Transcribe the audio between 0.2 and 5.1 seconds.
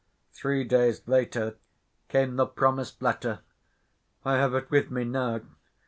Three days later came the promised letter. I have it with me